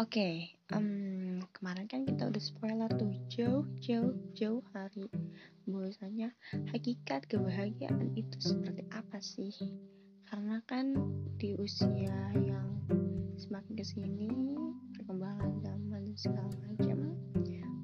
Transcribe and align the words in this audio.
Oke, 0.00 0.56
um, 0.72 1.44
kemarin 1.52 1.84
kan 1.84 2.08
kita 2.08 2.32
udah 2.32 2.40
spoiler 2.40 2.88
tuh 2.96 3.12
jauh 3.28 3.68
jauh 3.84 4.16
jauh 4.32 4.64
hari 4.72 5.12
bahwasanya 5.68 6.32
hakikat 6.72 7.28
kebahagiaan 7.28 8.08
itu 8.16 8.32
seperti 8.40 8.80
apa 8.96 9.20
sih? 9.20 9.52
Karena 10.24 10.56
kan 10.64 10.96
di 11.36 11.52
usia 11.60 12.32
yang 12.32 12.80
semakin 13.36 13.76
ke 13.76 13.84
sini 13.84 14.32
perkembangan 14.96 15.68
zaman 15.68 16.00
dan 16.08 16.16
segala 16.16 16.48
macam 16.64 16.98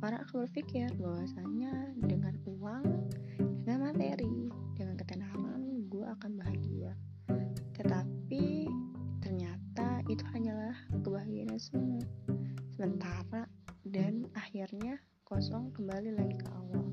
orang 0.00 0.20
akan 0.24 0.36
berpikir 0.48 0.88
bahwasanya 0.96 1.92
dengan 2.00 2.32
uang, 2.48 3.12
dan 13.96 14.28
akhirnya 14.36 15.00
kosong 15.24 15.72
kembali 15.72 16.12
lagi 16.12 16.36
ke 16.36 16.44
awal. 16.52 16.84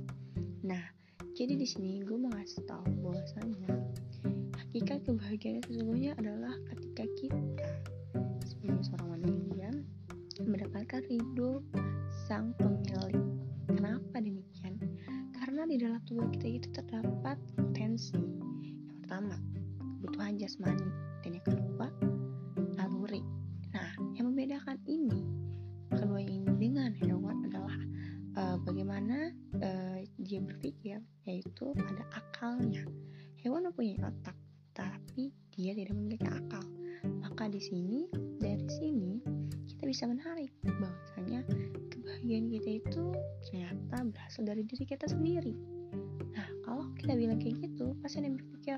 Nah, 0.63 0.87
jadi 1.35 1.59
di 1.59 1.67
sini 1.67 1.99
gue 1.99 2.15
mau 2.15 2.31
ngasih 2.31 2.63
tahu 2.63 2.87
bahwasanya 3.03 3.75
hakikat 4.55 5.03
kebahagiaan 5.03 5.59
sesungguhnya 5.67 6.15
adalah 6.15 6.55
ketika 6.71 7.03
kita 7.19 7.67
sebagai 8.47 8.87
seorang 8.87 9.19
manusia 9.19 9.67
mendapatkan 10.47 11.03
ridho 11.11 11.59
sang 12.23 12.55
pemilik. 12.55 13.19
Kenapa 13.67 14.23
demikian? 14.23 14.79
Karena 15.35 15.67
di 15.67 15.75
dalam 15.83 15.99
tubuh 16.07 16.31
kita 16.39 16.47
itu 16.55 16.67
terdapat 16.71 17.35
potensi. 17.59 18.15
Yang 18.63 19.03
pertama, 19.03 19.35
kebutuhan 19.99 20.39
jasmani 20.39 20.87
dan 21.19 21.35
yang 21.35 21.45
kedua, 21.51 21.91
berpikir, 30.45 30.99
yaitu 31.25 31.73
ada 31.75 32.03
akalnya. 32.13 32.83
Hewan 33.41 33.67
mempunyai 33.67 33.99
otak, 34.03 34.35
tapi 34.75 35.33
dia 35.51 35.73
tidak 35.73 35.95
memiliki 35.97 36.27
akal. 36.29 36.63
Maka 37.19 37.49
di 37.51 37.59
sini 37.59 38.07
dari 38.39 38.63
sini 38.69 39.19
kita 39.67 39.83
bisa 39.89 40.05
menarik 40.05 40.53
bahwasanya 40.63 41.43
kebahagiaan 41.89 42.47
kita 42.51 42.69
itu 42.83 43.05
ternyata 43.49 43.95
berasal 44.05 44.43
dari 44.45 44.63
diri 44.63 44.85
kita 44.85 45.09
sendiri. 45.09 45.55
Nah, 46.33 46.47
kalau 46.61 46.93
kita 46.93 47.17
bilang 47.17 47.41
kayak 47.41 47.63
gitu, 47.63 47.97
pasti 47.99 48.21
ada 48.21 48.29
yang 48.29 48.37
berpikir, 48.37 48.77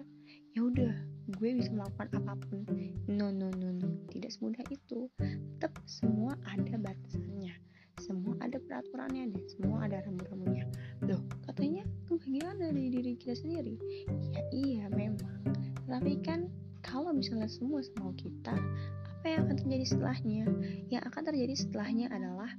ya 0.55 0.59
udah, 0.63 0.93
gue 1.36 1.49
bisa 1.52 1.71
melakukan 1.75 2.08
apa 2.16 2.33
pun. 2.47 2.63
No, 3.11 3.27
no, 3.27 3.52
no, 3.59 3.75
no, 3.75 3.89
tidak 4.08 4.31
semudah 4.31 4.63
itu. 4.71 5.11
Tetap 5.59 5.83
semua 5.83 6.39
ada 6.47 6.80
batasannya, 6.80 7.53
semua 7.99 8.39
ada 8.39 8.55
peraturannya 8.55 9.36
dan 9.36 9.43
semua 9.52 9.83
ada 9.83 9.99
rambu-rambunya. 10.08 10.55
Sendiri. 13.36 13.75
Ya 14.33 14.41
iya, 14.52 14.83
memang. 14.89 15.44
Tapi 15.86 16.19
kan 16.23 16.50
kalau 16.81 17.11
misalnya 17.11 17.50
semua 17.52 17.83
sama 17.83 18.16
kita, 18.17 18.55
apa 19.22 19.25
yang 19.25 19.50
akan 19.50 19.58
terjadi 19.61 19.86
setelahnya? 19.86 20.45
Yang 20.89 21.03
akan 21.11 21.23
terjadi 21.27 21.53
setelahnya 21.58 22.08
adalah 22.14 22.52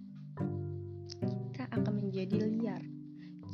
kita 1.24 1.64
akan 1.72 1.92
menjadi 2.02 2.36
liar. 2.44 2.82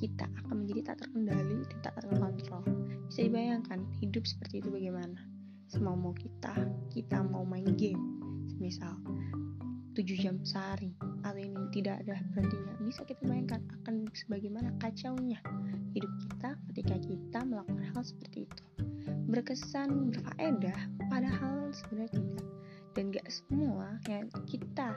Kita 0.02 0.26
akan 0.42 0.66
menjadi 0.66 0.92
tak 0.92 1.06
terkendali 1.06 1.62
dan 1.70 1.78
tak 1.84 1.94
terkontrol. 2.02 2.64
Bisa 3.06 3.28
dibayangkan 3.28 3.86
hidup 4.02 4.24
seperti 4.26 4.64
itu 4.64 4.68
bagaimana? 4.72 5.20
Semau 5.70 5.94
mau 5.94 6.12
kita, 6.16 6.52
kita 6.90 7.22
mau 7.22 7.46
main 7.46 7.68
game. 7.78 8.02
Misal 8.58 8.98
7 9.94 10.02
jam 10.16 10.40
sehari 10.42 10.96
atau 11.22 11.38
ini 11.38 11.64
tidak 11.70 12.02
ada 12.04 12.18
berhentinya. 12.34 12.74
Bisa 12.82 13.02
kita 13.06 13.22
bayangkan 13.24 13.62
akan 13.82 14.10
sebagaimana 14.14 14.74
kacaunya 14.82 15.38
hidup 15.94 16.12
kita 16.28 16.50
ketika 16.70 16.96
kita 17.02 17.40
melakukan 17.46 17.86
hal 17.94 18.02
seperti 18.02 18.44
itu. 18.46 18.64
Berkesan 19.30 20.12
berfaedah 20.12 20.78
padahal 21.08 21.70
sebenarnya 21.72 22.12
tidak. 22.18 22.48
Dan 22.92 23.08
gak 23.08 23.28
semua 23.32 23.96
yang 24.04 24.28
kita 24.44 24.92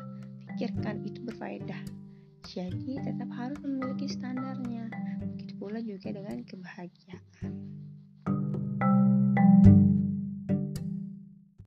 pikirkan 0.52 1.08
itu 1.08 1.24
berfaedah 1.24 1.80
jadi 2.46 3.02
tetap 3.02 3.30
harus 3.34 3.58
memiliki 3.66 4.06
standarnya. 4.06 4.86
Begitu 5.34 5.54
pula 5.58 5.82
juga 5.82 6.14
dengan 6.14 6.46
kebahagiaan. 6.46 7.26